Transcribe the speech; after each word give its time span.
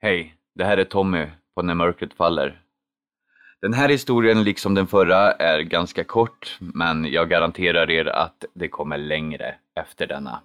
Hej, 0.00 0.34
det 0.54 0.64
här 0.64 0.76
är 0.76 0.84
Tommy 0.84 1.26
på 1.54 1.62
När 1.62 1.74
mörkret 1.74 2.14
faller. 2.14 2.62
Den 3.60 3.72
här 3.72 3.88
historien, 3.88 4.42
liksom 4.42 4.74
den 4.74 4.86
förra, 4.86 5.32
är 5.32 5.60
ganska 5.60 6.04
kort, 6.04 6.58
men 6.60 7.04
jag 7.04 7.28
garanterar 7.28 7.90
er 7.90 8.06
att 8.06 8.44
det 8.54 8.68
kommer 8.68 8.98
längre 8.98 9.54
efter 9.74 10.06
denna. 10.06 10.40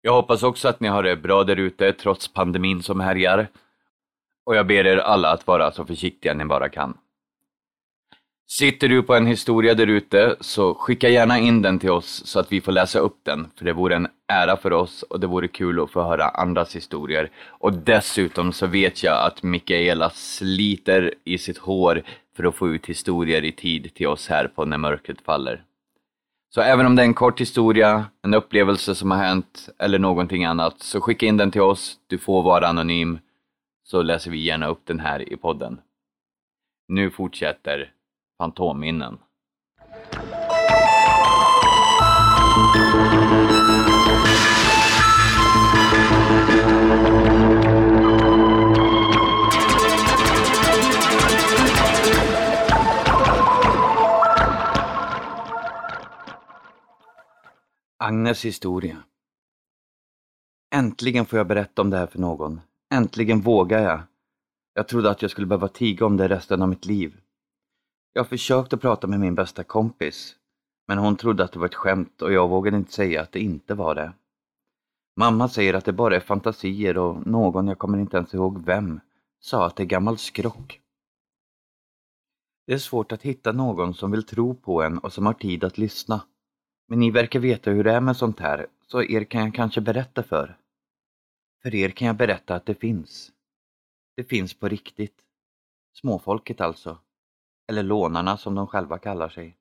Jag 0.00 0.12
hoppas 0.12 0.42
också 0.42 0.68
att 0.68 0.80
ni 0.80 0.88
har 0.88 1.02
det 1.02 1.16
bra 1.16 1.44
där 1.44 1.56
ute 1.56 1.92
trots 1.92 2.32
pandemin 2.32 2.82
som 2.82 3.00
härjar. 3.00 3.48
Och 4.44 4.56
jag 4.56 4.66
ber 4.66 4.86
er 4.86 4.96
alla 4.96 5.32
att 5.32 5.46
vara 5.46 5.72
så 5.72 5.84
försiktiga 5.84 6.34
ni 6.34 6.44
bara 6.44 6.68
kan. 6.68 6.98
Sitter 8.50 8.88
du 8.88 9.02
på 9.02 9.14
en 9.14 9.26
historia 9.26 9.74
där 9.74 9.86
ute 9.86 10.36
så 10.40 10.74
skicka 10.74 11.08
gärna 11.08 11.38
in 11.38 11.62
den 11.62 11.78
till 11.78 11.90
oss 11.90 12.26
så 12.26 12.40
att 12.40 12.52
vi 12.52 12.60
får 12.60 12.72
läsa 12.72 12.98
upp 12.98 13.18
den, 13.22 13.50
för 13.56 13.64
det 13.64 13.72
vore 13.72 13.96
en 13.96 14.08
ära 14.28 14.56
för 14.56 14.72
oss 14.72 15.02
och 15.02 15.20
det 15.20 15.26
vore 15.26 15.48
kul 15.48 15.80
att 15.80 15.90
få 15.90 16.02
höra 16.02 16.28
andras 16.28 16.76
historier. 16.76 17.30
Och 17.48 17.72
dessutom 17.72 18.52
så 18.52 18.66
vet 18.66 19.02
jag 19.02 19.26
att 19.26 19.42
Mikaela 19.42 20.10
sliter 20.10 21.14
i 21.24 21.38
sitt 21.38 21.58
hår 21.58 22.02
för 22.36 22.44
att 22.44 22.54
få 22.54 22.68
ut 22.68 22.86
historier 22.86 23.44
i 23.44 23.52
tid 23.52 23.94
till 23.94 24.06
oss 24.06 24.28
här 24.28 24.48
på 24.48 24.64
När 24.64 24.78
mörkret 24.78 25.20
faller. 25.20 25.64
Så 26.54 26.60
även 26.60 26.86
om 26.86 26.96
det 26.96 27.02
är 27.02 27.06
en 27.06 27.14
kort 27.14 27.40
historia, 27.40 28.06
en 28.22 28.34
upplevelse 28.34 28.94
som 28.94 29.10
har 29.10 29.18
hänt 29.18 29.68
eller 29.78 29.98
någonting 29.98 30.44
annat, 30.44 30.80
så 30.80 31.00
skicka 31.00 31.26
in 31.26 31.36
den 31.36 31.50
till 31.50 31.60
oss. 31.60 31.96
Du 32.06 32.18
får 32.18 32.42
vara 32.42 32.68
anonym, 32.68 33.18
så 33.84 34.02
läser 34.02 34.30
vi 34.30 34.38
gärna 34.38 34.66
upp 34.66 34.80
den 34.84 35.00
här 35.00 35.32
i 35.32 35.36
podden. 35.36 35.80
Nu 36.88 37.10
fortsätter 37.10 37.92
Fantomminnen. 38.38 39.18
Agnes 58.00 58.44
historia. 58.44 58.96
Äntligen 60.74 61.26
får 61.26 61.36
jag 61.36 61.46
berätta 61.46 61.82
om 61.82 61.90
det 61.90 61.96
här 61.96 62.06
för 62.06 62.18
någon. 62.18 62.60
Äntligen 62.94 63.40
vågar 63.40 63.82
jag. 63.82 64.00
Jag 64.74 64.88
trodde 64.88 65.10
att 65.10 65.22
jag 65.22 65.30
skulle 65.30 65.46
behöva 65.46 65.68
tiga 65.68 66.06
om 66.06 66.16
det 66.16 66.28
resten 66.28 66.62
av 66.62 66.68
mitt 66.68 66.84
liv. 66.84 67.20
Jag 68.18 68.28
försökte 68.28 68.76
prata 68.76 69.06
med 69.06 69.20
min 69.20 69.34
bästa 69.34 69.64
kompis, 69.64 70.36
men 70.88 70.98
hon 70.98 71.16
trodde 71.16 71.44
att 71.44 71.52
det 71.52 71.58
var 71.58 71.66
ett 71.66 71.74
skämt 71.74 72.22
och 72.22 72.32
jag 72.32 72.48
vågade 72.48 72.76
inte 72.76 72.92
säga 72.92 73.22
att 73.22 73.32
det 73.32 73.40
inte 73.40 73.74
var 73.74 73.94
det. 73.94 74.12
Mamma 75.16 75.48
säger 75.48 75.74
att 75.74 75.84
det 75.84 75.92
bara 75.92 76.16
är 76.16 76.20
fantasier 76.20 76.98
och 76.98 77.26
någon, 77.26 77.68
jag 77.68 77.78
kommer 77.78 77.98
inte 77.98 78.16
ens 78.16 78.34
ihåg 78.34 78.64
vem, 78.64 79.00
sa 79.40 79.66
att 79.66 79.76
det 79.76 79.82
är 79.82 79.86
gammal 79.86 80.18
skrock. 80.18 80.80
Det 82.66 82.72
är 82.72 82.78
svårt 82.78 83.12
att 83.12 83.22
hitta 83.22 83.52
någon 83.52 83.94
som 83.94 84.10
vill 84.10 84.26
tro 84.26 84.54
på 84.54 84.82
en 84.82 84.98
och 84.98 85.12
som 85.12 85.26
har 85.26 85.34
tid 85.34 85.64
att 85.64 85.78
lyssna. 85.78 86.24
Men 86.88 87.00
ni 87.00 87.10
verkar 87.10 87.40
veta 87.40 87.70
hur 87.70 87.84
det 87.84 87.92
är 87.92 88.00
med 88.00 88.16
sånt 88.16 88.40
här, 88.40 88.66
så 88.86 89.02
er 89.02 89.24
kan 89.24 89.44
jag 89.44 89.54
kanske 89.54 89.80
berätta 89.80 90.22
för. 90.22 90.58
För 91.62 91.74
er 91.74 91.90
kan 91.90 92.06
jag 92.06 92.16
berätta 92.16 92.54
att 92.54 92.66
det 92.66 92.74
finns. 92.74 93.32
Det 94.16 94.24
finns 94.24 94.54
på 94.54 94.68
riktigt. 94.68 95.16
Småfolket 95.92 96.60
alltså. 96.60 96.98
Eller 97.68 97.82
lånarna 97.82 98.36
som 98.36 98.54
de 98.54 98.66
själva 98.66 98.98
kallar 98.98 99.28
sig. 99.28 99.56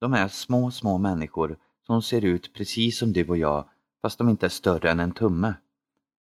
De 0.00 0.14
är 0.14 0.28
små, 0.28 0.70
små 0.70 0.98
människor 0.98 1.56
som 1.86 2.02
ser 2.02 2.24
ut 2.24 2.54
precis 2.54 2.98
som 2.98 3.12
du 3.12 3.28
och 3.28 3.36
jag, 3.36 3.68
fast 4.02 4.18
de 4.18 4.28
inte 4.28 4.46
är 4.46 4.50
större 4.50 4.90
än 4.90 5.00
en 5.00 5.12
tumme. 5.12 5.54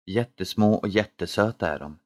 Jättesmå 0.06 0.74
och 0.74 0.88
jättesöta 0.88 1.68
är 1.68 1.78
de. 1.78 1.98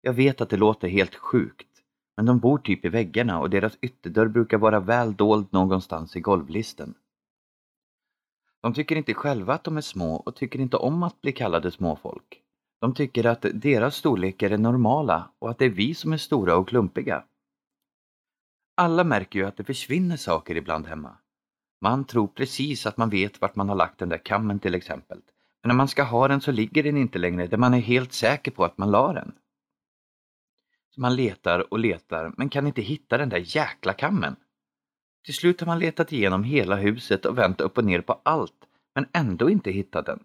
Jag 0.00 0.12
vet 0.12 0.40
att 0.40 0.50
det 0.50 0.56
låter 0.56 0.88
helt 0.88 1.14
sjukt, 1.14 1.68
men 2.16 2.26
de 2.26 2.38
bor 2.38 2.58
typ 2.58 2.84
i 2.84 2.88
väggarna 2.88 3.40
och 3.40 3.50
deras 3.50 3.78
ytterdörr 3.80 4.28
brukar 4.28 4.58
vara 4.58 4.80
väl 4.80 5.14
dold 5.14 5.46
någonstans 5.50 6.16
i 6.16 6.20
golvlisten. 6.20 6.94
De 8.62 8.74
tycker 8.74 8.96
inte 8.96 9.14
själva 9.14 9.54
att 9.54 9.64
de 9.64 9.76
är 9.76 9.80
små 9.80 10.14
och 10.16 10.36
tycker 10.36 10.58
inte 10.58 10.76
om 10.76 11.02
att 11.02 11.20
bli 11.20 11.32
kallade 11.32 11.70
småfolk. 11.70 12.40
De 12.80 12.94
tycker 12.94 13.26
att 13.26 13.46
deras 13.54 13.96
storlekar 13.96 14.50
är 14.50 14.58
normala 14.58 15.30
och 15.38 15.50
att 15.50 15.58
det 15.58 15.64
är 15.64 15.70
vi 15.70 15.94
som 15.94 16.12
är 16.12 16.16
stora 16.16 16.56
och 16.56 16.68
klumpiga. 16.68 17.24
Alla 18.80 19.04
märker 19.04 19.38
ju 19.38 19.46
att 19.46 19.56
det 19.56 19.64
försvinner 19.64 20.16
saker 20.16 20.56
ibland 20.56 20.86
hemma. 20.86 21.16
Man 21.80 22.04
tror 22.04 22.28
precis 22.28 22.86
att 22.86 22.96
man 22.96 23.10
vet 23.10 23.40
vart 23.40 23.56
man 23.56 23.68
har 23.68 23.76
lagt 23.76 23.98
den 23.98 24.08
där 24.08 24.24
kammen 24.24 24.58
till 24.60 24.74
exempel. 24.74 25.18
Men 25.62 25.68
när 25.68 25.74
man 25.74 25.88
ska 25.88 26.02
ha 26.02 26.28
den 26.28 26.40
så 26.40 26.52
ligger 26.52 26.82
den 26.82 26.96
inte 26.96 27.18
längre 27.18 27.46
där 27.46 27.56
man 27.56 27.74
är 27.74 27.78
helt 27.78 28.12
säker 28.12 28.50
på 28.50 28.64
att 28.64 28.78
man 28.78 28.90
la 28.90 29.12
den. 29.12 29.32
Så 30.94 31.00
man 31.00 31.16
letar 31.16 31.72
och 31.72 31.78
letar 31.78 32.34
men 32.36 32.48
kan 32.48 32.66
inte 32.66 32.82
hitta 32.82 33.18
den 33.18 33.28
där 33.28 33.56
jäkla 33.56 33.92
kammen. 33.92 34.36
Till 35.24 35.34
slut 35.34 35.60
har 35.60 35.66
man 35.66 35.78
letat 35.78 36.12
igenom 36.12 36.44
hela 36.44 36.76
huset 36.76 37.26
och 37.26 37.38
vänt 37.38 37.60
upp 37.60 37.78
och 37.78 37.84
ner 37.84 38.00
på 38.00 38.20
allt 38.22 38.68
men 38.94 39.06
ändå 39.12 39.50
inte 39.50 39.70
hittat 39.70 40.06
den. 40.06 40.24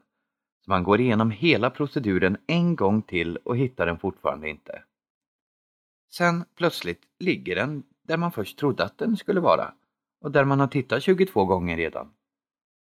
Så 0.65 0.71
man 0.71 0.83
går 0.83 1.01
igenom 1.01 1.31
hela 1.31 1.69
proceduren 1.69 2.38
en 2.47 2.75
gång 2.75 3.01
till 3.01 3.38
och 3.38 3.57
hittar 3.57 3.85
den 3.85 3.99
fortfarande 3.99 4.49
inte. 4.49 4.83
Sen 6.13 6.45
plötsligt 6.55 7.01
ligger 7.19 7.55
den 7.55 7.83
där 8.05 8.17
man 8.17 8.31
först 8.31 8.57
trodde 8.57 8.83
att 8.83 8.97
den 8.97 9.17
skulle 9.17 9.39
vara 9.39 9.73
och 10.21 10.31
där 10.31 10.45
man 10.45 10.59
har 10.59 10.67
tittat 10.67 11.03
22 11.03 11.45
gånger 11.45 11.77
redan. 11.77 12.13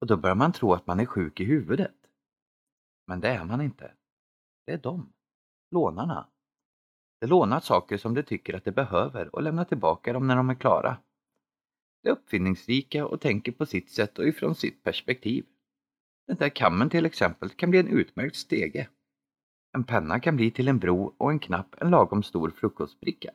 Och 0.00 0.06
då 0.06 0.16
börjar 0.16 0.36
man 0.36 0.53
tro 0.53 0.72
att 0.72 0.86
man 0.86 1.00
är 1.00 1.06
sjuk 1.06 1.41
i 1.41 1.44
huvudet. 1.44 1.97
Men 3.06 3.20
det 3.20 3.28
är 3.28 3.44
man 3.44 3.60
inte. 3.60 3.92
Det 4.66 4.72
är 4.72 4.78
de, 4.78 5.12
lånarna. 5.70 6.28
De 7.20 7.26
lånar 7.26 7.60
saker 7.60 7.98
som 7.98 8.14
de 8.14 8.22
tycker 8.22 8.54
att 8.54 8.64
de 8.64 8.70
behöver 8.70 9.34
och 9.34 9.42
lämnar 9.42 9.64
tillbaka 9.64 10.12
dem 10.12 10.26
när 10.26 10.36
de 10.36 10.50
är 10.50 10.54
klara. 10.54 10.97
De 12.03 12.09
är 12.09 12.12
uppfinningsrika 12.12 13.06
och 13.06 13.20
tänker 13.20 13.53
på 13.53 13.66
sitt 13.66 13.91
sätt 13.91 14.19
och 14.19 14.28
ifrån 14.28 14.54
sitt 14.54 14.84
perspektiv. 14.84 15.47
Den 16.26 16.36
där 16.36 16.48
kammen 16.48 16.91
till 16.91 17.06
exempel 17.06 17.50
kan 17.50 17.70
bli 17.70 17.78
en 17.78 17.88
utmärkt 17.88 18.36
stege. 18.36 18.88
En 19.72 19.84
penna 19.84 20.20
kan 20.20 20.36
bli 20.36 20.50
till 20.50 20.69
en 20.69 20.78
bro 20.78 21.14
och 21.19 21.30
en 21.30 21.38
knapp 21.38 21.75
en 21.78 21.91
lagom 21.91 22.22
stor 22.22 22.50
frukostbricka. 22.50 23.30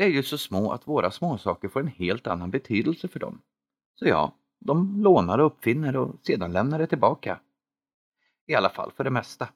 De 0.00 0.04
är 0.04 0.10
ju 0.10 0.22
så 0.22 0.38
små 0.38 0.72
att 0.72 0.88
våra 0.88 1.10
småsaker 1.10 1.68
får 1.68 1.80
en 1.80 1.86
helt 1.86 2.26
annan 2.26 2.50
betydelse 2.50 3.08
för 3.08 3.20
dem. 3.20 3.42
Så 3.94 4.08
ja, 4.08 4.34
de 4.58 5.02
lånar 5.02 5.38
och 5.38 5.46
uppfinner 5.46 5.96
och 5.96 6.16
sedan 6.22 6.52
lämnar 6.52 6.78
det 6.78 6.86
tillbaka. 6.86 7.40
I 8.46 8.54
alla 8.54 8.70
fall 8.70 8.92
för 8.92 9.04
det 9.04 9.10
mesta. 9.10 9.48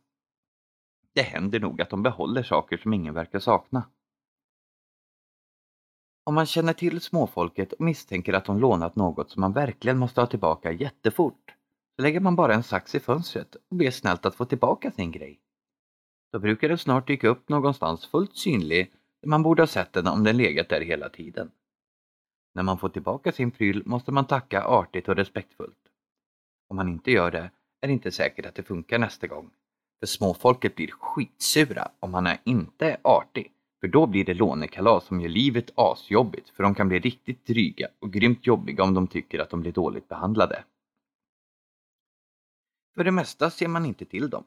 Det 1.14 1.22
händer 1.22 1.60
nog 1.60 1.82
att 1.82 1.90
de 1.90 2.02
behåller 2.02 2.42
saker 2.42 2.76
som 2.76 2.92
ingen 2.92 3.14
verkar 3.14 3.38
sakna. 3.38 3.84
Om 6.24 6.34
man 6.34 6.46
känner 6.46 6.72
till 6.72 7.00
småfolket 7.00 7.72
och 7.72 7.84
misstänker 7.84 8.32
att 8.32 8.44
de 8.44 8.58
lånat 8.58 8.96
något 8.96 9.30
som 9.30 9.40
man 9.40 9.52
verkligen 9.52 9.98
måste 9.98 10.20
ha 10.20 10.26
tillbaka 10.26 10.72
jättefort, 10.72 11.54
så 11.96 12.02
lägger 12.02 12.20
man 12.20 12.36
bara 12.36 12.54
en 12.54 12.62
sax 12.62 12.94
i 12.94 13.00
fönstret 13.00 13.54
och 13.54 13.76
ber 13.76 13.90
snällt 13.90 14.26
att 14.26 14.34
få 14.34 14.44
tillbaka 14.44 14.90
sin 14.90 15.12
grej. 15.12 15.40
Då 16.32 16.38
brukar 16.38 16.68
den 16.68 16.78
snart 16.78 17.06
dyka 17.06 17.28
upp 17.28 17.48
någonstans 17.48 18.06
fullt 18.06 18.36
synlig 18.36 18.92
man 19.24 19.42
borde 19.42 19.62
ha 19.62 19.66
sett 19.66 19.92
den 19.92 20.06
om 20.06 20.24
den 20.24 20.36
legat 20.36 20.68
där 20.68 20.80
hela 20.80 21.08
tiden. 21.08 21.50
När 22.54 22.62
man 22.62 22.78
får 22.78 22.88
tillbaka 22.88 23.32
sin 23.32 23.50
pryl 23.50 23.82
måste 23.86 24.12
man 24.12 24.26
tacka 24.26 24.64
artigt 24.64 25.08
och 25.08 25.16
respektfullt. 25.16 25.78
Om 26.68 26.76
man 26.76 26.88
inte 26.88 27.10
gör 27.10 27.30
det 27.30 27.50
är 27.80 27.86
det 27.86 27.92
inte 27.92 28.10
säkert 28.10 28.46
att 28.46 28.54
det 28.54 28.62
funkar 28.62 28.98
nästa 28.98 29.26
gång. 29.26 29.50
För 30.00 30.06
småfolket 30.06 30.76
blir 30.76 30.90
skitsura 30.90 31.88
om 32.00 32.10
man 32.10 32.26
är 32.26 32.38
inte 32.44 32.90
är 32.90 32.96
artig. 33.02 33.52
För 33.80 33.88
då 33.88 34.06
blir 34.06 34.24
det 34.24 34.34
lånekalas 34.34 35.04
som 35.04 35.20
gör 35.20 35.28
livet 35.28 35.70
asjobbigt 35.74 36.48
för 36.50 36.62
de 36.62 36.74
kan 36.74 36.88
bli 36.88 36.98
riktigt 36.98 37.46
dryga 37.46 37.88
och 37.98 38.12
grymt 38.12 38.46
jobbiga 38.46 38.82
om 38.82 38.94
de 38.94 39.06
tycker 39.06 39.38
att 39.38 39.50
de 39.50 39.60
blir 39.60 39.72
dåligt 39.72 40.08
behandlade. 40.08 40.64
För 42.94 43.04
det 43.04 43.10
mesta 43.10 43.50
ser 43.50 43.68
man 43.68 43.86
inte 43.86 44.04
till 44.04 44.30
dem. 44.30 44.44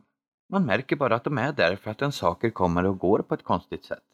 Man 0.49 0.65
märker 0.65 0.95
bara 0.95 1.15
att 1.15 1.23
de 1.23 1.38
är 1.38 1.53
där 1.53 1.75
för 1.75 1.91
att 1.91 2.01
en 2.01 2.12
saker 2.12 2.50
kommer 2.50 2.85
och 2.85 3.00
går 3.00 3.19
på 3.19 3.33
ett 3.33 3.44
konstigt 3.44 3.85
sätt. 3.85 4.06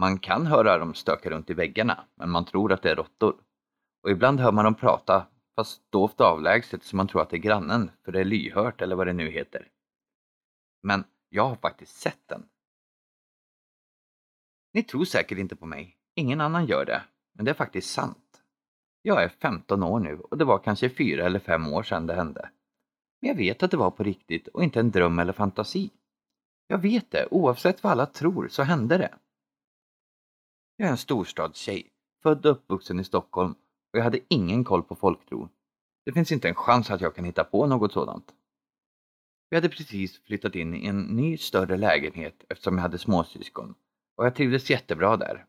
Man 0.00 0.18
kan 0.18 0.46
höra 0.46 0.78
dem 0.78 0.94
stöka 0.94 1.30
runt 1.30 1.50
i 1.50 1.54
väggarna, 1.54 2.04
men 2.14 2.30
man 2.30 2.44
tror 2.44 2.72
att 2.72 2.82
det 2.82 2.90
är 2.90 2.96
råttor. 2.96 3.36
Och 4.02 4.10
ibland 4.10 4.40
hör 4.40 4.52
man 4.52 4.64
dem 4.64 4.74
prata, 4.74 5.26
fast 5.56 5.92
dovt 5.92 6.20
avlägset 6.20 6.82
så 6.82 6.96
man 6.96 7.08
tror 7.08 7.22
att 7.22 7.30
det 7.30 7.36
är 7.36 7.40
grannen, 7.40 7.90
för 8.04 8.12
det 8.12 8.20
är 8.20 8.24
lyhört 8.24 8.80
eller 8.80 8.96
vad 8.96 9.06
det 9.06 9.12
nu 9.12 9.30
heter. 9.30 9.68
Men 10.82 11.04
jag 11.28 11.48
har 11.48 11.56
faktiskt 11.56 11.96
sett 11.96 12.28
den. 12.28 12.48
Ni 14.72 14.82
tror 14.82 15.04
säkert 15.04 15.38
inte 15.38 15.56
på 15.56 15.66
mig, 15.66 15.96
ingen 16.14 16.40
annan 16.40 16.66
gör 16.66 16.84
det, 16.84 17.02
men 17.34 17.44
det 17.44 17.50
är 17.50 17.54
faktiskt 17.54 17.90
sant. 17.90 18.42
Jag 19.02 19.22
är 19.22 19.28
15 19.28 19.82
år 19.82 20.00
nu 20.00 20.20
och 20.20 20.38
det 20.38 20.44
var 20.44 20.58
kanske 20.58 20.90
fyra 20.90 21.26
eller 21.26 21.38
fem 21.38 21.72
år 21.72 21.82
sedan 21.82 22.06
det 22.06 22.14
hände. 22.14 22.50
Men 23.20 23.28
jag 23.28 23.36
vet 23.36 23.62
att 23.62 23.70
det 23.70 23.76
var 23.76 23.90
på 23.90 24.02
riktigt 24.02 24.48
och 24.48 24.64
inte 24.64 24.80
en 24.80 24.90
dröm 24.90 25.18
eller 25.18 25.32
fantasi. 25.32 25.90
Jag 26.66 26.78
vet 26.78 27.10
det, 27.10 27.28
oavsett 27.30 27.82
vad 27.82 27.92
alla 27.92 28.06
tror 28.06 28.48
så 28.48 28.62
hände 28.62 28.98
det. 28.98 29.14
Jag 30.80 30.86
är 30.86 30.92
en 30.92 30.98
storstadstjej, 30.98 31.90
född 32.22 32.46
och 32.46 32.52
uppvuxen 32.52 33.00
i 33.00 33.04
Stockholm 33.04 33.52
och 33.92 33.98
jag 33.98 34.04
hade 34.04 34.20
ingen 34.28 34.64
koll 34.64 34.82
på 34.82 34.94
folktro. 34.94 35.48
Det 36.04 36.12
finns 36.12 36.32
inte 36.32 36.48
en 36.48 36.54
chans 36.54 36.90
att 36.90 37.00
jag 37.00 37.14
kan 37.14 37.24
hitta 37.24 37.44
på 37.44 37.66
något 37.66 37.92
sådant. 37.92 38.34
Vi 39.50 39.56
hade 39.56 39.68
precis 39.68 40.24
flyttat 40.24 40.54
in 40.54 40.74
i 40.74 40.86
en 40.86 41.00
ny 41.00 41.36
större 41.36 41.76
lägenhet 41.76 42.44
eftersom 42.48 42.74
jag 42.74 42.82
hade 42.82 42.98
småsyskon 42.98 43.74
och 44.16 44.26
jag 44.26 44.34
trivdes 44.34 44.70
jättebra 44.70 45.16
där. 45.16 45.46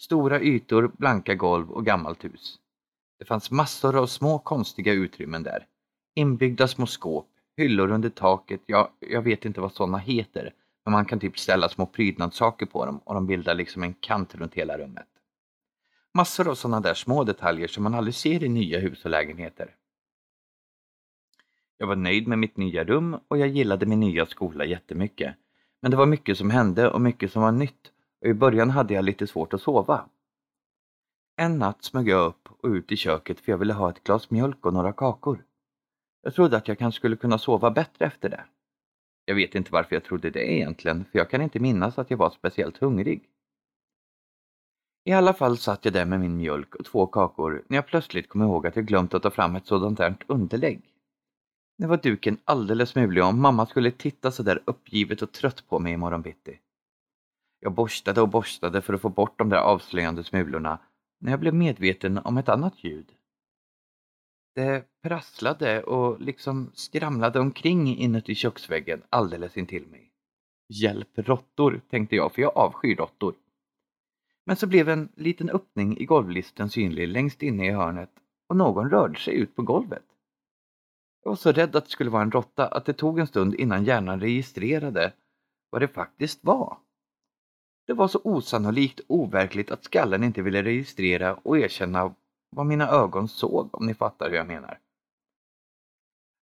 Stora 0.00 0.40
ytor, 0.40 0.92
blanka 0.98 1.34
golv 1.34 1.70
och 1.70 1.86
gammalt 1.86 2.24
hus. 2.24 2.58
Det 3.18 3.24
fanns 3.24 3.50
massor 3.50 3.96
av 3.96 4.06
små 4.06 4.38
konstiga 4.38 4.92
utrymmen 4.92 5.42
där. 5.42 5.66
Inbyggda 6.14 6.68
små 6.68 6.86
skåp, 6.86 7.28
hyllor 7.56 7.90
under 7.90 8.10
taket, 8.10 8.60
ja, 8.66 8.92
jag 8.98 9.22
vet 9.22 9.44
inte 9.44 9.60
vad 9.60 9.72
sådana 9.72 9.98
heter, 9.98 10.54
men 10.84 10.92
man 10.92 11.04
kan 11.04 11.20
typ 11.20 11.38
ställa 11.38 11.68
små 11.68 11.86
prydnadssaker 11.86 12.66
på 12.66 12.86
dem 12.86 12.98
och 12.98 13.14
de 13.14 13.26
bildar 13.26 13.54
liksom 13.54 13.82
en 13.82 13.94
kant 13.94 14.34
runt 14.34 14.54
hela 14.54 14.78
rummet. 14.78 15.06
Massor 16.14 16.48
av 16.48 16.54
sådana 16.54 16.80
där 16.80 16.94
små 16.94 17.24
detaljer 17.24 17.68
som 17.68 17.82
man 17.82 17.94
aldrig 17.94 18.14
ser 18.14 18.44
i 18.44 18.48
nya 18.48 18.78
hus 18.78 19.04
och 19.04 19.10
lägenheter. 19.10 19.74
Jag 21.78 21.86
var 21.86 21.96
nöjd 21.96 22.28
med 22.28 22.38
mitt 22.38 22.56
nya 22.56 22.84
rum 22.84 23.16
och 23.28 23.38
jag 23.38 23.48
gillade 23.48 23.86
min 23.86 24.00
nya 24.00 24.26
skola 24.26 24.64
jättemycket. 24.64 25.36
Men 25.82 25.90
det 25.90 25.96
var 25.96 26.06
mycket 26.06 26.38
som 26.38 26.50
hände 26.50 26.90
och 26.90 27.00
mycket 27.00 27.32
som 27.32 27.42
var 27.42 27.52
nytt 27.52 27.92
och 28.20 28.26
i 28.26 28.34
början 28.34 28.70
hade 28.70 28.94
jag 28.94 29.04
lite 29.04 29.26
svårt 29.26 29.54
att 29.54 29.62
sova. 29.62 30.08
En 31.36 31.58
natt 31.58 31.84
smög 31.84 32.08
jag 32.08 32.26
upp 32.26 32.48
och 32.58 32.68
ut 32.68 32.92
i 32.92 32.96
köket 32.96 33.40
för 33.40 33.52
jag 33.52 33.58
ville 33.58 33.72
ha 33.72 33.90
ett 33.90 34.04
glas 34.04 34.30
mjölk 34.30 34.66
och 34.66 34.72
några 34.72 34.92
kakor. 34.92 35.44
Jag 36.22 36.34
trodde 36.34 36.56
att 36.56 36.68
jag 36.68 36.78
kanske 36.78 36.98
skulle 36.98 37.16
kunna 37.16 37.38
sova 37.38 37.70
bättre 37.70 38.06
efter 38.06 38.28
det. 38.28 38.44
Jag 39.30 39.34
vet 39.34 39.54
inte 39.54 39.72
varför 39.72 39.96
jag 39.96 40.04
trodde 40.04 40.30
det 40.30 40.52
egentligen, 40.52 41.04
för 41.04 41.18
jag 41.18 41.30
kan 41.30 41.42
inte 41.42 41.58
minnas 41.58 41.98
att 41.98 42.10
jag 42.10 42.18
var 42.18 42.30
speciellt 42.30 42.78
hungrig. 42.78 43.28
I 45.04 45.12
alla 45.12 45.34
fall 45.34 45.58
satt 45.58 45.84
jag 45.84 45.94
där 45.94 46.04
med 46.04 46.20
min 46.20 46.36
mjölk 46.36 46.74
och 46.74 46.84
två 46.84 47.06
kakor 47.06 47.64
när 47.68 47.76
jag 47.76 47.86
plötsligt 47.86 48.28
kom 48.28 48.42
ihåg 48.42 48.66
att 48.66 48.76
jag 48.76 48.86
glömt 48.86 49.14
att 49.14 49.22
ta 49.22 49.30
fram 49.30 49.56
ett 49.56 49.66
sådant 49.66 49.98
där 49.98 50.16
underlägg. 50.26 50.82
Nu 51.78 51.86
var 51.86 51.96
duken 51.96 52.38
alldeles 52.44 52.94
mulig 52.94 53.24
och 53.24 53.34
mamma 53.34 53.66
skulle 53.66 53.90
titta 53.90 54.30
så 54.30 54.42
där 54.42 54.62
uppgivet 54.64 55.22
och 55.22 55.32
trött 55.32 55.68
på 55.68 55.78
mig 55.78 55.92
imorgon 55.92 56.22
bitti. 56.22 56.58
Jag 57.60 57.72
borstade 57.72 58.20
och 58.20 58.28
borstade 58.28 58.82
för 58.82 58.94
att 58.94 59.00
få 59.00 59.08
bort 59.08 59.38
de 59.38 59.48
där 59.48 59.58
avslöjande 59.58 60.24
smulorna 60.24 60.78
när 61.20 61.30
jag 61.30 61.40
blev 61.40 61.54
medveten 61.54 62.18
om 62.18 62.38
ett 62.38 62.48
annat 62.48 62.84
ljud. 62.84 63.12
Det 64.54 64.84
prasslade 65.02 65.82
och 65.82 66.20
liksom 66.20 66.70
skramlade 66.74 67.40
omkring 67.40 67.96
inuti 67.96 68.34
köksväggen 68.34 69.02
alldeles 69.08 69.56
intill 69.56 69.86
mig. 69.86 70.12
Hjälp 70.68 71.08
råttor, 71.14 71.80
tänkte 71.90 72.16
jag, 72.16 72.32
för 72.32 72.42
jag 72.42 72.56
avskyr 72.56 72.96
råttor. 72.96 73.34
Men 74.46 74.56
så 74.56 74.66
blev 74.66 74.88
en 74.88 75.08
liten 75.16 75.50
öppning 75.50 75.98
i 75.98 76.04
golvlisten 76.04 76.70
synlig 76.70 77.08
längst 77.08 77.42
inne 77.42 77.66
i 77.66 77.70
hörnet 77.70 78.10
och 78.48 78.56
någon 78.56 78.90
rörde 78.90 79.18
sig 79.18 79.34
ut 79.34 79.56
på 79.56 79.62
golvet. 79.62 80.04
Jag 81.22 81.30
var 81.30 81.36
så 81.36 81.52
rädd 81.52 81.76
att 81.76 81.84
det 81.84 81.90
skulle 81.90 82.10
vara 82.10 82.22
en 82.22 82.30
råtta 82.30 82.66
att 82.66 82.84
det 82.84 82.92
tog 82.92 83.18
en 83.18 83.26
stund 83.26 83.54
innan 83.54 83.84
hjärnan 83.84 84.20
registrerade 84.20 85.12
vad 85.70 85.82
det 85.82 85.88
faktiskt 85.88 86.44
var. 86.44 86.78
Det 87.86 87.92
var 87.92 88.08
så 88.08 88.20
osannolikt 88.24 89.00
overkligt 89.06 89.70
att 89.70 89.84
skallen 89.84 90.24
inte 90.24 90.42
ville 90.42 90.62
registrera 90.62 91.34
och 91.34 91.58
erkänna 91.58 92.14
vad 92.50 92.66
mina 92.66 92.88
ögon 92.88 93.28
såg, 93.28 93.74
om 93.74 93.86
ni 93.86 93.94
fattar 93.94 94.30
hur 94.30 94.36
jag 94.36 94.46
menar. 94.46 94.78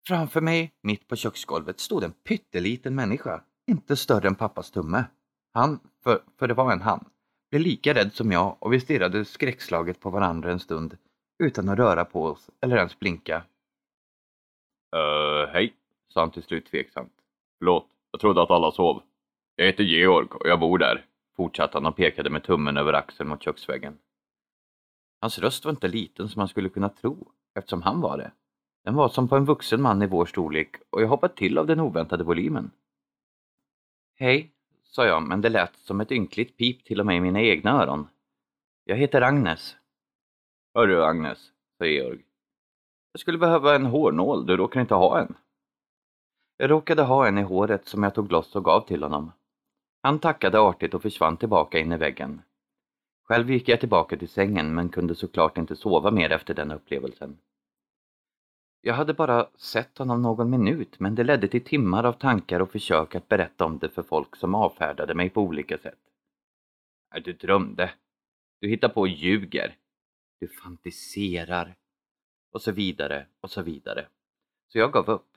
Framför 0.09 0.41
mig, 0.41 0.73
mitt 0.83 1.09
på 1.09 1.17
köksgolvet, 1.17 1.81
stod 1.81 2.05
en 2.05 2.13
pytteliten 2.13 2.95
människa, 2.95 3.43
inte 3.67 3.97
större 3.97 4.29
än 4.29 4.35
pappas 4.35 4.71
tumme. 4.71 5.05
Han, 5.53 5.81
för, 6.05 6.23
för 6.39 6.49
det 6.49 6.55
var 6.55 6.73
en 6.73 6.81
han, 6.81 7.05
blev 7.51 7.63
lika 7.63 7.95
rädd 7.95 8.13
som 8.13 8.33
jag 8.33 8.57
och 8.59 8.73
vi 8.73 8.81
stirrade 8.81 9.25
skräckslaget 9.25 10.01
på 10.01 10.11
varandra 10.11 10.53
en 10.53 10.61
stund 10.61 10.97
utan 11.45 11.69
att 11.69 11.79
röra 11.79 12.05
på 12.05 12.25
oss 12.25 12.51
eller 12.61 12.77
ens 12.77 12.99
blinka. 12.99 13.37
Uh, 14.97 15.53
hej, 15.53 15.75
sa 16.09 16.21
han 16.21 16.31
till 16.31 16.43
slut 16.43 16.67
tveksamt. 16.67 17.13
Förlåt, 17.59 17.87
jag 18.11 18.21
trodde 18.21 18.43
att 18.43 18.51
alla 18.51 18.73
sov. 18.73 19.03
Jag 19.57 19.67
heter 19.67 19.85
Georg 19.85 20.29
och 20.31 20.49
jag 20.49 20.61
bor 20.61 20.79
där, 20.79 21.05
fortsatte 21.37 21.77
han 21.77 21.87
och 21.87 21.97
pekade 21.97 22.31
med 22.31 22.45
tummen 22.45 22.77
över 22.77 22.93
axeln 22.93 23.29
mot 23.29 23.43
köksväggen. 23.43 23.99
Hans 25.27 25.39
röst 25.39 25.65
var 25.65 25.73
inte 25.73 25.89
liten 25.89 26.29
som 26.29 26.41
man 26.41 26.49
skulle 26.49 26.69
kunna 26.69 26.89
tro, 26.89 27.33
eftersom 27.55 27.83
han 27.83 28.01
var 28.01 28.19
det. 28.19 28.33
Den 28.85 28.95
var 28.95 29.09
som 29.09 29.29
på 29.29 29.37
en 29.37 29.45
vuxen 29.45 29.83
man 29.83 30.03
i 30.03 30.07
vår 30.07 30.27
storlek 30.27 30.77
och 30.91 31.03
jag 31.03 31.09
hoppade 31.09 31.35
till 31.35 31.59
av 31.59 31.67
den 31.67 31.81
oväntade 31.81 32.25
volymen. 32.25 32.71
Hej, 34.15 34.53
sa 34.85 35.07
jag, 35.07 35.23
men 35.23 35.41
det 35.41 35.49
lät 35.49 35.77
som 35.77 36.01
ett 36.01 36.13
ynkligt 36.13 36.57
pip 36.57 36.85
till 36.85 37.01
och 37.01 37.07
med 37.07 37.17
i 37.17 37.21
mina 37.21 37.41
egna 37.41 37.71
öron. 37.71 38.09
Jag 38.85 38.97
heter 38.97 39.23
Agnes. 39.23 39.77
Hörru 40.75 41.03
Agnes, 41.03 41.39
sa 41.79 41.87
Georg. 41.87 42.25
Jag 43.13 43.21
skulle 43.21 43.39
behöva 43.39 43.75
en 43.75 43.87
hårnål, 43.87 44.47
du 44.47 44.57
råkar 44.57 44.81
inte 44.81 44.95
ha 44.95 45.21
en. 45.21 45.35
Jag 46.57 46.71
råkade 46.71 47.03
ha 47.03 47.29
en 47.29 47.39
i 47.39 47.43
håret 47.43 47.87
som 47.87 48.03
jag 48.03 48.15
tog 48.15 48.33
loss 48.33 48.57
och 48.57 48.65
gav 48.65 48.81
till 48.81 49.03
honom. 49.03 49.33
Han 50.03 50.19
tackade 50.19 50.61
artigt 50.61 50.95
och 50.95 51.03
försvann 51.03 51.37
tillbaka 51.37 51.79
in 51.79 51.93
i 51.93 51.97
väggen. 51.97 52.43
Själv 53.29 53.51
gick 53.51 53.69
jag 53.69 53.81
tillbaka 53.81 54.17
till 54.17 54.29
sängen 54.29 54.75
men 54.75 54.89
kunde 54.89 55.15
såklart 55.15 55.59
inte 55.59 55.77
sova 55.77 56.11
mer 56.11 56.33
efter 56.33 56.55
den 56.55 56.71
upplevelsen. 56.71 57.39
Jag 58.81 58.95
hade 58.95 59.15
bara 59.15 59.51
sett 59.57 59.99
honom 59.99 60.23
någon 60.23 60.51
minut 60.51 61.01
men 61.01 61.15
det 61.15 61.25
ledde 61.25 61.49
till 61.49 61.65
timmar 61.65 62.05
av 62.05 62.13
tankar 62.13 62.61
och 62.61 62.71
försök 62.71 63.15
att 63.15 63.29
berätta 63.29 63.65
om 63.65 63.79
det 63.79 63.89
för 63.89 64.03
folk 64.03 64.37
som 64.37 64.55
avfärdade 64.55 65.15
mig 65.15 65.31
på 65.31 65.43
olika 65.43 65.79
sätt. 65.79 65.99
Äh, 67.15 67.23
du 67.23 67.33
drömde. 67.33 67.91
Du 68.61 68.69
hittar 68.69 68.89
på 68.89 69.01
och 69.01 69.09
ljuger. 69.09 69.77
Du 70.41 70.49
fantiserar. 70.49 71.77
Och 72.53 72.63
så 72.63 72.73
vidare 72.73 73.27
och 73.41 73.51
så 73.51 73.63
vidare. 73.63 74.07
Så 74.69 74.79
jag 74.79 74.93
gav 74.93 75.11
upp. 75.11 75.37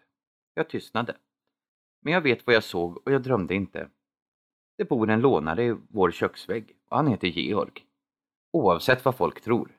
Jag 0.53 0.69
tystnade. 0.69 1.17
Men 2.01 2.13
jag 2.13 2.21
vet 2.21 2.47
vad 2.47 2.55
jag 2.55 2.63
såg 2.63 2.97
och 2.97 3.11
jag 3.11 3.23
drömde 3.23 3.55
inte. 3.55 3.89
Det 4.79 4.85
bor 4.85 5.09
en 5.09 5.21
lånare 5.21 5.63
i 5.63 5.77
vår 5.89 6.11
köksvägg 6.11 6.75
och 6.89 6.97
han 6.97 7.07
heter 7.07 7.27
Georg. 7.27 7.71
Oavsett 8.53 9.05
vad 9.05 9.15
folk 9.15 9.41
tror. 9.41 9.71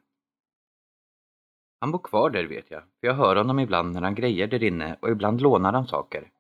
Han 1.81 1.93
bor 1.93 1.99
kvar 1.99 2.31
där 2.31 2.45
vet 2.45 2.71
jag, 2.71 2.83
för 2.83 3.07
jag 3.07 3.15
hör 3.15 3.37
honom 3.37 3.59
ibland 3.59 3.93
när 3.93 4.03
han 4.03 4.15
grejer 4.15 4.47
där 4.47 4.63
inne 4.63 4.97
och 5.01 5.11
ibland 5.11 5.41
lånar 5.41 5.73
han 5.73 5.87
saker. 5.87 6.31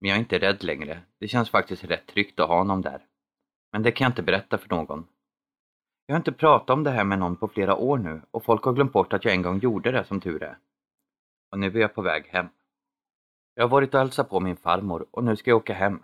Men 0.00 0.08
jag 0.10 0.16
är 0.16 0.20
inte 0.20 0.38
rädd 0.38 0.64
längre. 0.64 1.02
Det 1.18 1.28
känns 1.28 1.50
faktiskt 1.50 1.84
rätt 1.84 2.06
tryggt 2.06 2.40
att 2.40 2.48
ha 2.48 2.58
honom 2.58 2.82
där. 2.82 3.06
Men 3.72 3.82
det 3.82 3.92
kan 3.92 4.04
jag 4.04 4.10
inte 4.10 4.22
berätta 4.22 4.58
för 4.58 4.68
någon. 4.68 5.06
Jag 6.06 6.14
har 6.14 6.20
inte 6.20 6.32
pratat 6.32 6.70
om 6.70 6.84
det 6.84 6.90
här 6.90 7.04
med 7.04 7.18
någon 7.18 7.36
på 7.36 7.48
flera 7.48 7.76
år 7.76 7.98
nu 7.98 8.22
och 8.30 8.44
folk 8.44 8.64
har 8.64 8.72
glömt 8.72 8.92
bort 8.92 9.12
att 9.12 9.24
jag 9.24 9.34
en 9.34 9.42
gång 9.42 9.58
gjorde 9.58 9.90
det 9.90 10.04
som 10.04 10.20
tur 10.20 10.42
är. 10.42 10.58
Och 11.52 11.58
nu 11.58 11.66
är 11.66 11.80
jag 11.80 11.94
på 11.94 12.02
väg 12.02 12.26
hem. 12.26 12.46
Jag 13.54 13.64
har 13.64 13.68
varit 13.68 13.94
och 13.94 14.00
hälsat 14.00 14.30
på 14.30 14.40
min 14.40 14.56
farmor 14.56 15.06
och 15.10 15.24
nu 15.24 15.36
ska 15.36 15.50
jag 15.50 15.56
åka 15.56 15.74
hem. 15.74 16.02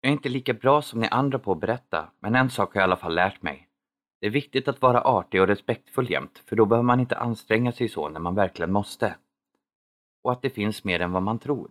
Jag 0.00 0.10
är 0.10 0.12
inte 0.12 0.28
lika 0.28 0.54
bra 0.54 0.82
som 0.82 1.00
ni 1.00 1.08
andra 1.08 1.38
på 1.38 1.52
att 1.52 1.60
berätta, 1.60 2.10
men 2.20 2.34
en 2.34 2.50
sak 2.50 2.74
har 2.74 2.80
jag 2.80 2.82
i 2.82 2.88
alla 2.88 2.96
fall 2.96 3.14
lärt 3.14 3.42
mig. 3.42 3.68
Det 4.20 4.26
är 4.26 4.30
viktigt 4.30 4.68
att 4.68 4.82
vara 4.82 5.00
artig 5.00 5.40
och 5.40 5.46
respektfull 5.46 6.10
jämt, 6.10 6.42
för 6.46 6.56
då 6.56 6.66
behöver 6.66 6.84
man 6.86 7.00
inte 7.00 7.16
anstränga 7.16 7.72
sig 7.72 7.88
så 7.88 8.08
när 8.08 8.20
man 8.20 8.34
verkligen 8.34 8.72
måste. 8.72 9.16
Och 10.22 10.32
att 10.32 10.42
det 10.42 10.50
finns 10.50 10.84
mer 10.84 11.00
än 11.00 11.12
vad 11.12 11.22
man 11.22 11.38
tror. 11.38 11.70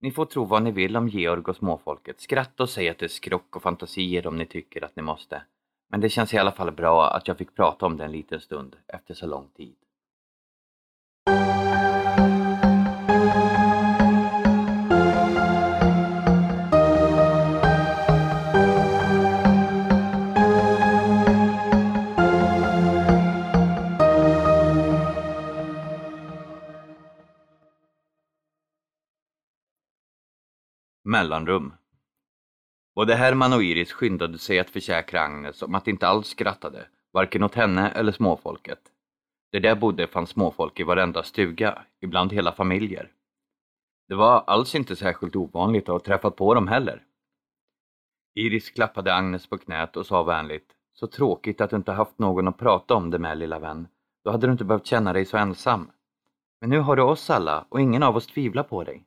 Ni 0.00 0.10
får 0.10 0.26
tro 0.26 0.44
vad 0.44 0.62
ni 0.62 0.70
vill 0.70 0.96
om 0.96 1.08
Georg 1.08 1.42
och 1.42 1.56
småfolket, 1.56 2.20
skratta 2.20 2.62
och 2.62 2.70
säga 2.70 2.90
att 2.90 2.98
det 2.98 3.06
är 3.06 3.08
skrock 3.08 3.56
och 3.56 3.62
fantasier 3.62 4.26
om 4.26 4.36
ni 4.36 4.46
tycker 4.46 4.84
att 4.84 4.96
ni 4.96 5.02
måste. 5.02 5.42
Men 5.90 6.00
det 6.00 6.08
känns 6.08 6.34
i 6.34 6.38
alla 6.38 6.52
fall 6.52 6.72
bra 6.72 7.10
att 7.10 7.28
jag 7.28 7.38
fick 7.38 7.54
prata 7.54 7.86
om 7.86 7.96
det 7.96 8.04
en 8.04 8.12
liten 8.12 8.40
stund 8.40 8.76
efter 8.86 9.14
så 9.14 9.26
lång 9.26 9.48
tid. 9.48 9.76
Mellanrum 31.14 31.72
Både 32.94 33.14
Herman 33.14 33.52
och 33.52 33.62
Iris 33.62 33.92
skyndade 33.92 34.38
sig 34.38 34.58
att 34.58 34.70
försäkra 34.70 35.20
Agnes 35.20 35.62
om 35.62 35.74
att 35.74 35.84
de 35.84 35.90
inte 35.90 36.06
alls 36.06 36.28
skrattade, 36.28 36.86
varken 37.12 37.42
åt 37.42 37.54
henne 37.54 37.90
eller 37.90 38.12
småfolket. 38.12 38.78
Där 39.52 39.60
där 39.60 39.74
bodde 39.74 40.06
fanns 40.06 40.30
småfolk 40.30 40.80
i 40.80 40.82
varenda 40.82 41.22
stuga, 41.22 41.82
ibland 42.00 42.32
hela 42.32 42.52
familjer. 42.52 43.12
Det 44.08 44.14
var 44.14 44.44
alls 44.46 44.74
inte 44.74 44.96
särskilt 44.96 45.36
ovanligt 45.36 45.82
att 45.82 45.92
ha 45.92 45.98
träffat 45.98 46.36
på 46.36 46.54
dem 46.54 46.68
heller. 46.68 47.02
Iris 48.34 48.70
klappade 48.70 49.14
Agnes 49.14 49.46
på 49.46 49.58
knät 49.58 49.96
och 49.96 50.06
sa 50.06 50.22
vänligt, 50.22 50.68
så 50.94 51.06
tråkigt 51.06 51.60
att 51.60 51.70
du 51.70 51.76
inte 51.76 51.92
haft 51.92 52.18
någon 52.18 52.48
att 52.48 52.58
prata 52.58 52.94
om 52.94 53.10
det 53.10 53.18
med 53.18 53.38
lilla 53.38 53.58
vän. 53.58 53.88
Då 54.24 54.30
hade 54.30 54.46
du 54.46 54.52
inte 54.52 54.64
behövt 54.64 54.86
känna 54.86 55.12
dig 55.12 55.24
så 55.24 55.36
ensam. 55.36 55.90
Men 56.60 56.70
nu 56.70 56.78
har 56.78 56.96
du 56.96 57.02
oss 57.02 57.30
alla 57.30 57.66
och 57.68 57.80
ingen 57.80 58.02
av 58.02 58.16
oss 58.16 58.26
tvivlar 58.26 58.62
på 58.62 58.84
dig. 58.84 59.04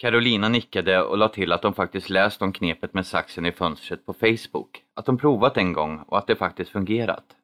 Carolina 0.00 0.48
nickade 0.48 1.02
och 1.02 1.18
la 1.18 1.28
till 1.28 1.52
att 1.52 1.62
de 1.62 1.74
faktiskt 1.74 2.10
läst 2.10 2.42
om 2.42 2.52
knepet 2.52 2.94
med 2.94 3.06
saxen 3.06 3.46
i 3.46 3.52
fönstret 3.52 4.06
på 4.06 4.12
Facebook, 4.12 4.84
att 4.94 5.06
de 5.06 5.18
provat 5.18 5.56
en 5.56 5.72
gång 5.72 5.98
och 5.98 6.18
att 6.18 6.26
det 6.26 6.36
faktiskt 6.36 6.70
fungerat. 6.70 7.36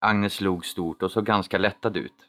Agnes 0.00 0.40
log 0.40 0.66
stort 0.66 1.02
och 1.02 1.10
såg 1.10 1.26
ganska 1.26 1.58
lättad 1.58 1.96
ut. 1.96 2.26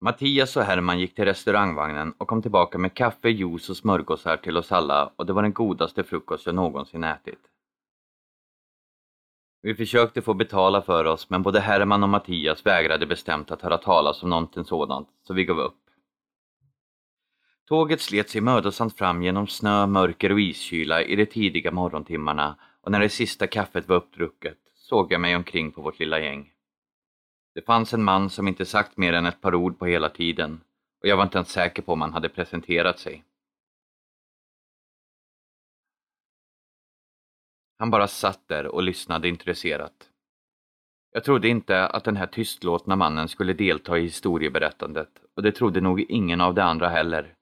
Mattias 0.00 0.56
och 0.56 0.62
Herman 0.62 0.98
gick 0.98 1.14
till 1.14 1.24
restaurangvagnen 1.24 2.14
och 2.18 2.28
kom 2.28 2.42
tillbaka 2.42 2.78
med 2.78 2.94
kaffe, 2.94 3.28
juice 3.28 3.70
och 3.70 3.76
smörgåsar 3.76 4.36
till 4.36 4.56
oss 4.56 4.72
alla 4.72 5.12
och 5.16 5.26
det 5.26 5.32
var 5.32 5.42
den 5.42 5.52
godaste 5.52 6.04
frukost 6.04 6.46
jag 6.46 6.54
någonsin 6.54 7.04
ätit. 7.04 7.40
Vi 9.62 9.74
försökte 9.74 10.22
få 10.22 10.34
betala 10.34 10.82
för 10.82 11.04
oss 11.04 11.30
men 11.30 11.42
både 11.42 11.60
Herman 11.60 12.02
och 12.02 12.08
Mattias 12.08 12.66
vägrade 12.66 13.06
bestämt 13.06 13.50
att 13.50 13.62
höra 13.62 13.78
talas 13.78 14.22
om 14.22 14.30
någonting 14.30 14.64
sådant, 14.64 15.08
så 15.22 15.34
vi 15.34 15.44
gav 15.44 15.58
upp. 15.58 15.83
Tåget 17.68 18.00
slet 18.00 18.30
sig 18.30 18.40
mödosamt 18.40 18.98
fram 18.98 19.22
genom 19.22 19.46
snö, 19.46 19.86
mörker 19.86 20.32
och 20.32 20.40
iskyla 20.40 21.02
i 21.02 21.16
de 21.16 21.26
tidiga 21.26 21.70
morgontimmarna 21.70 22.56
och 22.80 22.90
när 22.90 23.00
det 23.00 23.08
sista 23.08 23.46
kaffet 23.46 23.88
var 23.88 23.96
uppdrucket 23.96 24.58
såg 24.74 25.12
jag 25.12 25.20
mig 25.20 25.36
omkring 25.36 25.72
på 25.72 25.82
vårt 25.82 25.98
lilla 25.98 26.20
gäng. 26.20 26.52
Det 27.54 27.62
fanns 27.66 27.94
en 27.94 28.04
man 28.04 28.30
som 28.30 28.48
inte 28.48 28.66
sagt 28.66 28.96
mer 28.96 29.12
än 29.12 29.26
ett 29.26 29.40
par 29.40 29.54
ord 29.54 29.78
på 29.78 29.86
hela 29.86 30.08
tiden 30.08 30.60
och 31.02 31.08
jag 31.08 31.16
var 31.16 31.24
inte 31.24 31.38
ens 31.38 31.52
säker 31.52 31.82
på 31.82 31.92
om 31.92 32.00
han 32.00 32.12
hade 32.12 32.28
presenterat 32.28 32.98
sig. 32.98 33.24
Han 37.78 37.90
bara 37.90 38.08
satt 38.08 38.48
där 38.48 38.66
och 38.66 38.82
lyssnade 38.82 39.28
intresserat. 39.28 40.10
Jag 41.12 41.24
trodde 41.24 41.48
inte 41.48 41.86
att 41.86 42.04
den 42.04 42.16
här 42.16 42.26
tystlåtna 42.26 42.96
mannen 42.96 43.28
skulle 43.28 43.52
delta 43.52 43.98
i 43.98 44.02
historieberättandet 44.02 45.08
och 45.36 45.42
det 45.42 45.52
trodde 45.52 45.80
nog 45.80 46.00
ingen 46.00 46.40
av 46.40 46.54
de 46.54 46.60
andra 46.60 46.88
heller. 46.88 47.34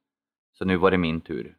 Så 0.62 0.66
nu 0.66 0.76
var 0.76 0.90
det 0.90 0.98
min 0.98 1.20
tur. 1.20 1.56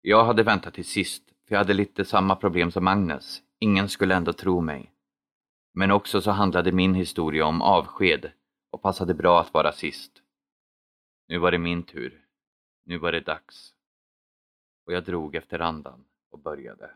Jag 0.00 0.24
hade 0.24 0.42
väntat 0.42 0.74
till 0.74 0.84
sist, 0.84 1.22
för 1.28 1.54
jag 1.54 1.58
hade 1.58 1.74
lite 1.74 2.04
samma 2.04 2.36
problem 2.36 2.70
som 2.70 2.84
Magnus. 2.84 3.42
Ingen 3.58 3.88
skulle 3.88 4.14
ändå 4.14 4.32
tro 4.32 4.60
mig. 4.60 4.92
Men 5.74 5.90
också 5.90 6.20
så 6.20 6.30
handlade 6.30 6.72
min 6.72 6.94
historia 6.94 7.46
om 7.46 7.62
avsked 7.62 8.32
och 8.70 8.82
passade 8.82 9.14
bra 9.14 9.40
att 9.40 9.54
vara 9.54 9.72
sist. 9.72 10.12
Nu 11.28 11.38
var 11.38 11.50
det 11.50 11.58
min 11.58 11.82
tur. 11.82 12.24
Nu 12.84 12.98
var 12.98 13.12
det 13.12 13.20
dags. 13.20 13.74
Och 14.86 14.92
jag 14.92 15.04
drog 15.04 15.34
efter 15.34 15.58
andan 15.58 16.04
och 16.30 16.38
började. 16.38 16.90